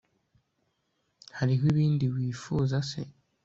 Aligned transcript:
hariho 1.37 1.63
ibindi 1.71 2.05
wifuza 2.15 2.75
se 2.89 3.01